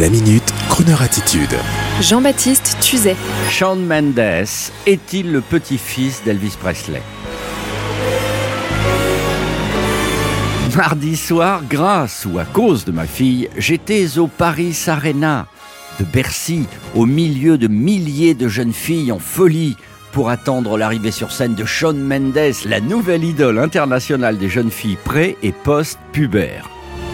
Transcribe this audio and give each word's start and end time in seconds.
La 0.00 0.08
minute, 0.08 0.42
Kroneur 0.70 1.02
attitude. 1.02 1.54
Jean-Baptiste 2.00 2.78
Tuzet. 2.80 3.16
Shawn 3.50 3.84
Mendes 3.84 4.18
est-il 4.86 5.30
le 5.30 5.40
petit-fils 5.42 6.22
d'Elvis 6.24 6.56
Presley? 6.58 7.02
Mardi 10.74 11.16
soir, 11.16 11.60
grâce 11.68 12.26
ou 12.30 12.38
à 12.38 12.44
cause 12.46 12.86
de 12.86 12.92
ma 12.92 13.04
fille, 13.06 13.50
j'étais 13.58 14.16
au 14.18 14.26
Paris 14.28 14.78
Arena 14.86 15.46
de 16.00 16.04
Bercy, 16.04 16.64
au 16.94 17.04
milieu 17.04 17.58
de 17.58 17.68
milliers 17.68 18.32
de 18.34 18.48
jeunes 18.48 18.72
filles 18.72 19.12
en 19.12 19.18
folie 19.18 19.76
pour 20.12 20.30
attendre 20.30 20.78
l'arrivée 20.78 21.10
sur 21.10 21.30
scène 21.32 21.54
de 21.54 21.66
Shawn 21.66 21.98
Mendes, 21.98 22.54
la 22.64 22.80
nouvelle 22.80 23.24
idole 23.24 23.58
internationale 23.58 24.38
des 24.38 24.48
jeunes 24.48 24.70
filles 24.70 24.98
pré- 25.04 25.36
et 25.42 25.52
post-pubères. 25.52 26.70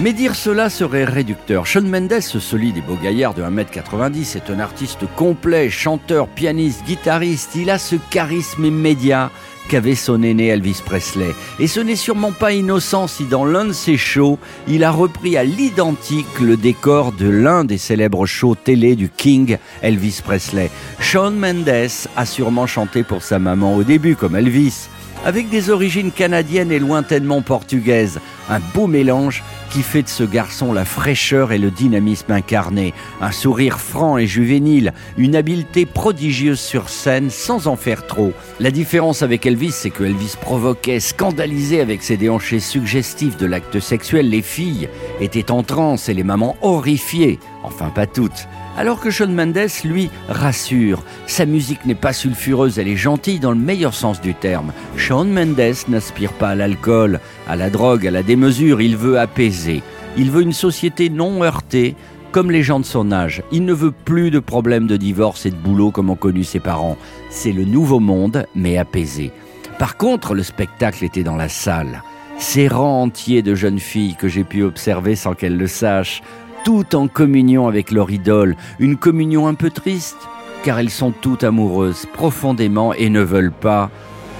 Mais 0.00 0.12
dire 0.12 0.34
cela 0.34 0.68
serait 0.68 1.04
réducteur. 1.04 1.66
Shawn 1.66 1.88
Mendes, 1.88 2.20
ce 2.20 2.40
solide 2.40 2.78
et 2.78 2.80
beau 2.80 2.96
gaillard 3.00 3.34
de 3.34 3.42
1m90, 3.42 4.36
est 4.36 4.50
un 4.50 4.58
artiste 4.58 5.00
complet, 5.16 5.70
chanteur, 5.70 6.26
pianiste, 6.28 6.84
guitariste. 6.84 7.54
Il 7.54 7.70
a 7.70 7.78
ce 7.78 7.96
charisme 8.10 8.64
immédiat 8.64 9.30
qu'avait 9.68 9.94
son 9.94 10.22
aîné 10.22 10.48
Elvis 10.48 10.82
Presley. 10.84 11.34
Et 11.60 11.68
ce 11.68 11.78
n'est 11.78 11.96
sûrement 11.96 12.32
pas 12.32 12.52
innocent 12.52 13.06
si 13.06 13.26
dans 13.26 13.44
l'un 13.44 13.66
de 13.66 13.72
ses 13.72 13.96
shows, 13.96 14.38
il 14.66 14.82
a 14.82 14.90
repris 14.90 15.36
à 15.36 15.44
l'identique 15.44 16.40
le 16.40 16.56
décor 16.56 17.12
de 17.12 17.28
l'un 17.28 17.64
des 17.64 17.78
célèbres 17.78 18.26
shows 18.26 18.56
télé 18.56 18.96
du 18.96 19.08
King 19.08 19.58
Elvis 19.82 20.20
Presley. 20.24 20.70
Shawn 20.98 21.36
Mendes 21.36 21.90
a 22.16 22.26
sûrement 22.26 22.66
chanté 22.66 23.04
pour 23.04 23.22
sa 23.22 23.38
maman 23.38 23.76
au 23.76 23.84
début 23.84 24.16
comme 24.16 24.34
Elvis 24.34 24.88
avec 25.24 25.48
des 25.48 25.70
origines 25.70 26.12
canadiennes 26.12 26.72
et 26.72 26.78
lointainement 26.78 27.42
portugaises. 27.42 28.20
Un 28.50 28.60
beau 28.74 28.86
mélange 28.86 29.42
qui 29.70 29.82
fait 29.82 30.02
de 30.02 30.08
ce 30.08 30.24
garçon 30.24 30.72
la 30.72 30.84
fraîcheur 30.84 31.52
et 31.52 31.58
le 31.58 31.70
dynamisme 31.70 32.32
incarné, 32.32 32.92
un 33.22 33.32
sourire 33.32 33.80
franc 33.80 34.18
et 34.18 34.26
juvénile, 34.26 34.92
une 35.16 35.34
habileté 35.34 35.86
prodigieuse 35.86 36.60
sur 36.60 36.90
scène 36.90 37.30
sans 37.30 37.68
en 37.68 37.76
faire 37.76 38.06
trop. 38.06 38.32
La 38.60 38.70
différence 38.70 39.22
avec 39.22 39.46
Elvis, 39.46 39.72
c'est 39.72 39.90
que 39.90 40.04
Elvis 40.04 40.34
provoquait, 40.40 41.00
scandalisait 41.00 41.80
avec 41.80 42.02
ses 42.02 42.18
déhanchés 42.18 42.60
suggestifs 42.60 43.38
de 43.38 43.46
l'acte 43.46 43.80
sexuel, 43.80 44.28
les 44.28 44.42
filles 44.42 44.88
étaient 45.20 45.50
en 45.50 45.62
transe 45.62 46.08
et 46.08 46.14
les 46.14 46.24
mamans 46.24 46.56
horrifiées, 46.60 47.38
enfin 47.62 47.90
pas 47.90 48.06
toutes. 48.06 48.48
Alors 48.76 49.00
que 49.00 49.10
Shawn 49.10 49.32
Mendes, 49.34 49.68
lui, 49.84 50.10
rassure. 50.28 51.02
Sa 51.26 51.46
musique 51.46 51.84
n'est 51.84 51.94
pas 51.94 52.12
sulfureuse, 52.12 52.78
elle 52.78 52.88
est 52.88 52.96
gentille 52.96 53.38
dans 53.38 53.52
le 53.52 53.58
meilleur 53.58 53.94
sens 53.94 54.20
du 54.20 54.34
terme. 54.34 54.72
Shawn 54.96 55.30
Mendes 55.30 55.86
n'aspire 55.88 56.32
pas 56.32 56.50
à 56.50 56.54
l'alcool, 56.54 57.20
à 57.48 57.56
la 57.56 57.70
drogue, 57.70 58.06
à 58.06 58.10
la 58.10 58.22
démesure, 58.22 58.80
il 58.80 58.96
veut 58.96 59.18
apaiser. 59.18 59.82
Il 60.16 60.30
veut 60.30 60.42
une 60.42 60.52
société 60.52 61.10
non 61.10 61.42
heurtée, 61.42 61.96
comme 62.32 62.50
les 62.50 62.62
gens 62.62 62.80
de 62.80 62.84
son 62.84 63.12
âge. 63.12 63.42
Il 63.52 63.64
ne 63.64 63.74
veut 63.74 63.92
plus 63.92 64.30
de 64.30 64.38
problèmes 64.38 64.86
de 64.86 64.96
divorce 64.96 65.46
et 65.46 65.50
de 65.50 65.56
boulot 65.56 65.90
comme 65.90 66.10
ont 66.10 66.16
connu 66.16 66.44
ses 66.44 66.60
parents. 66.60 66.96
C'est 67.30 67.52
le 67.52 67.64
nouveau 67.64 68.00
monde, 68.00 68.46
mais 68.54 68.78
apaisé. 68.78 69.32
Par 69.78 69.96
contre, 69.96 70.34
le 70.34 70.42
spectacle 70.42 71.04
était 71.04 71.24
dans 71.24 71.36
la 71.36 71.48
salle. 71.48 72.02
Ces 72.38 72.68
rangs 72.68 73.02
entiers 73.02 73.42
de 73.42 73.54
jeunes 73.54 73.78
filles 73.78 74.16
que 74.16 74.28
j'ai 74.28 74.44
pu 74.44 74.62
observer 74.62 75.14
sans 75.14 75.34
qu'elles 75.34 75.56
le 75.56 75.66
sachent, 75.66 76.22
tout 76.64 76.94
en 76.94 77.08
communion 77.08 77.66
avec 77.66 77.90
leur 77.90 78.10
idole, 78.10 78.56
une 78.78 78.96
communion 78.96 79.46
un 79.46 79.54
peu 79.54 79.70
triste, 79.70 80.16
car 80.62 80.78
elles 80.78 80.90
sont 80.90 81.10
toutes 81.10 81.44
amoureuses 81.44 82.06
profondément 82.12 82.94
et 82.94 83.10
ne 83.10 83.20
veulent 83.20 83.52
pas, 83.52 83.90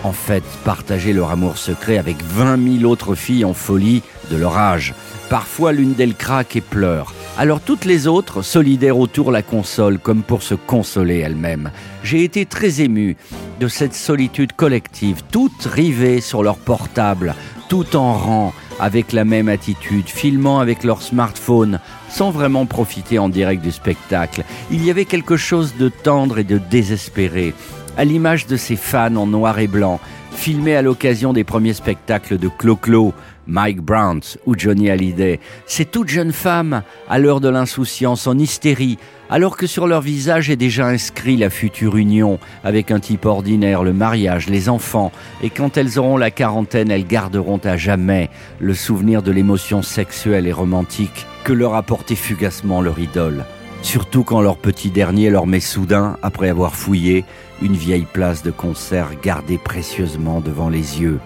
en 0.05 0.13
fait, 0.13 0.45
partager 0.65 1.13
leur 1.13 1.31
amour 1.31 1.59
secret 1.59 1.99
avec 1.99 2.23
20 2.23 2.79
000 2.81 2.91
autres 2.91 3.15
filles 3.15 3.45
en 3.45 3.55
folie 3.55 4.03
de 4.31 4.37
leur 4.37 4.57
âge. 4.57 4.95
Parfois, 5.31 5.73
l'une 5.73 5.95
d'elles 5.95 6.15
craque 6.15 6.57
et 6.57 6.61
pleure. 6.61 7.13
Alors 7.39 7.61
toutes 7.61 7.87
les 7.87 8.07
autres, 8.07 8.43
solidaires 8.43 8.99
autour, 8.99 9.33
la 9.33 9.43
consolent 9.43 9.99
comme 9.99 10.23
pour 10.23 10.43
se 10.43 10.55
consoler 10.55 11.19
elles-mêmes. 11.19 11.71
J'ai 12.05 12.23
été 12.25 12.47
très 12.47 12.83
ému 12.83 13.17
de 13.59 13.69
cette 13.69 13.95
solitude 13.95 14.53
collective, 14.53 15.23
toutes 15.31 15.65
rivées 15.65 16.21
sur 16.21 16.43
leur 16.43 16.57
portable, 16.57 17.35
tout 17.69 17.97
en 17.97 18.13
rang, 18.13 18.53
avec 18.83 19.13
la 19.13 19.25
même 19.25 19.49
attitude, 19.49 20.09
filmant 20.09 20.59
avec 20.59 20.83
leur 20.83 21.03
smartphone, 21.03 21.79
sans 22.11 22.33
vraiment 22.33 22.67
profiter 22.67 23.21
en 23.21 23.29
direct 23.29 23.63
du 23.63 23.71
spectacle. 23.71 24.43
Il 24.73 24.85
y 24.85 24.91
avait 24.91 25.05
quelque 25.05 25.37
chose 25.37 25.77
de 25.79 25.89
tendre 25.89 26.41
et 26.41 26.45
de 26.45 26.59
désespéré, 26.59 27.55
à 27.97 28.05
l'image 28.05 28.47
de 28.47 28.57
ces 28.57 28.77
fans 28.77 29.17
en 29.17 29.27
noir 29.27 29.59
et 29.59 29.67
blanc, 29.67 30.01
filmés 30.33 30.77
à 30.77 30.83
l'occasion 30.83 31.33
des 31.33 31.45
premiers 31.45 31.75
spectacles 31.75 32.39
de 32.39 32.49
Clo-Clo, 32.49 33.13
Mike 33.47 33.81
Brown 33.81 34.21
ou 34.47 34.55
Johnny 34.57 34.91
Hallyday. 34.91 35.41
Ces 35.67 35.85
toutes 35.85 36.09
jeunes 36.09 36.33
femmes, 36.33 36.83
à 37.09 37.19
l'heure 37.19 37.41
de 37.41 37.49
l'insouciance, 37.49 38.27
en 38.27 38.39
hystérie, 38.39 38.99
alors 39.31 39.57
que 39.57 39.67
sur 39.67 39.87
leur 39.87 40.01
visage 40.01 40.51
est 40.51 40.57
déjà 40.57 40.87
inscrit 40.87 41.37
la 41.37 41.51
future 41.51 41.97
union 41.97 42.39
avec 42.65 42.91
un 42.91 43.01
type 43.01 43.25
ordinaire, 43.25 43.83
le 43.83 43.93
mariage, 43.93 44.49
les 44.49 44.69
enfants, 44.69 45.13
et 45.43 45.51
quand 45.51 45.77
elles 45.77 45.99
auront 45.99 46.17
la 46.17 46.31
quarantaine, 46.31 46.91
elles 46.91 47.07
garderont 47.07 47.61
à 47.65 47.77
jamais 47.77 48.31
le 48.59 48.75
souvenir 48.75 49.23
de 49.23 49.33
l'émotion 49.33 49.83
sexuelle 49.83 50.47
et 50.47 50.53
romantique 50.53 51.27
que 51.45 51.53
leur 51.53 51.75
apportait 51.75 52.15
fugacement 52.15 52.81
leur 52.81 52.99
idole. 52.99 53.45
Surtout 53.83 54.23
quand 54.23 54.41
leur 54.41 54.57
petit 54.57 54.91
dernier 54.91 55.29
leur 55.29 55.47
met 55.47 55.61
soudain, 55.61 56.17
après 56.23 56.49
avoir 56.49 56.77
fouillé, 56.77 57.25
une 57.61 57.75
vieille 57.75 58.07
place 58.11 58.43
de 58.43 58.53
concert 58.53 59.11
gardée 59.21 59.59
précieusement 59.59 60.41
devant 60.41 60.69
les 60.69 61.01
yeux. 61.01 61.19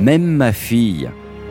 Même 0.00 0.26
ma 0.26 0.52
fille, 0.52 1.08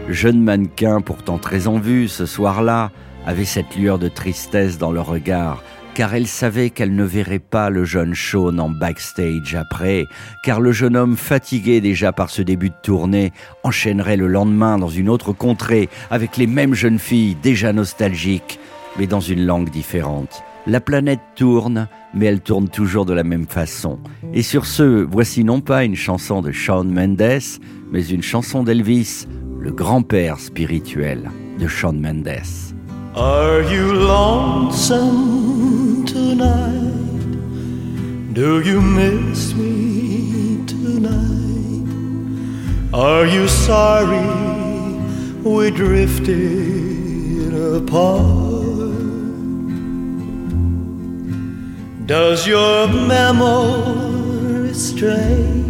jeune 0.10 0.42
mannequin 0.42 1.00
pourtant 1.02 1.38
très 1.38 1.68
en 1.68 1.80
vue 1.80 2.10
ce 2.10 2.26
soir-là, 2.26 2.92
avait 3.26 3.46
cette 3.46 3.76
lueur 3.76 3.98
de 3.98 4.10
tristesse 4.10 4.78
dans 4.78 4.92
le 4.92 5.02
regard, 5.02 5.64
car 5.96 6.14
elle 6.14 6.28
savait 6.28 6.70
qu'elle 6.70 6.94
ne 6.94 7.06
verrait 7.06 7.40
pas 7.40 7.70
le 7.70 7.86
jeune 7.86 8.14
Sean 8.14 8.60
en 8.60 8.70
backstage 8.70 9.56
après, 9.56 10.06
car 10.44 10.60
le 10.60 10.74
jeune 10.74 10.98
homme 10.98 11.16
fatigué 11.16 11.80
déjà 11.80 12.12
par 12.12 12.30
ce 12.30 12.42
début 12.42 12.70
de 12.70 12.76
tournée 12.84 13.32
enchaînerait 13.64 14.18
le 14.18 14.28
lendemain 14.28 14.78
dans 14.78 14.90
une 14.90 15.10
autre 15.10 15.32
contrée 15.32 15.90
avec 16.12 16.36
les 16.36 16.48
mêmes 16.48 16.76
jeunes 16.76 17.00
filles 17.00 17.38
déjà 17.42 17.72
nostalgiques, 17.72 18.60
mais 18.98 19.08
dans 19.08 19.20
une 19.20 19.46
langue 19.46 19.70
différente. 19.70 20.44
La 20.68 20.82
planète 20.82 21.20
tourne, 21.36 21.88
mais 22.14 22.26
elle 22.26 22.42
tourne 22.42 22.70
toujours 22.70 23.06
de 23.06 23.14
la 23.14 23.24
même 23.24 23.46
façon. 23.46 24.00
Et 24.34 24.42
sur 24.42 24.66
ce, 24.66 25.04
voici 25.04 25.44
non 25.44 25.62
pas 25.62 25.84
une 25.84 25.96
chanson 25.96 26.42
de 26.42 26.52
Shawn 26.52 26.92
Mendes, 26.92 27.60
mais 27.92 28.06
une 28.08 28.24
chanson 28.24 28.64
d'Elvis, 28.64 29.28
le 29.60 29.72
grand-père 29.72 30.40
spirituel 30.40 31.30
de 31.60 31.68
Shawn 31.68 32.00
Mendes. 32.00 32.74
Are 33.16 33.62
you 33.72 33.94
lonesome 33.94 34.86
tonight? 36.06 36.94
Do 38.34 38.60
you 38.62 38.82
miss 38.82 39.56
me 39.56 40.66
tonight? 40.66 41.86
Are 42.94 43.26
you 43.26 43.48
sorry 43.48 44.26
we 45.44 45.72
drifted 45.72 47.54
apart? 47.54 48.55
Does 52.06 52.46
your 52.46 52.88
memory 52.88 54.76
stray 54.76 55.64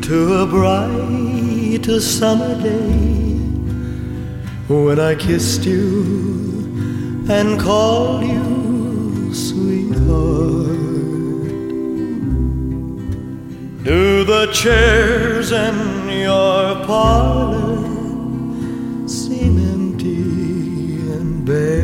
to 0.00 0.34
a 0.34 0.46
bright 0.46 1.84
summer 2.00 2.54
day 2.62 3.36
when 4.66 4.98
I 4.98 5.14
kissed 5.14 5.66
you 5.66 7.26
and 7.28 7.60
called 7.60 8.24
you 8.24 9.34
sweetheart? 9.34 10.78
Do 13.84 14.24
the 14.24 14.50
chairs 14.54 15.52
in 15.52 16.08
your 16.08 16.82
parlor 16.86 17.76
seem 19.06 19.58
empty 19.58 21.12
and 21.12 21.44
bare? 21.44 21.83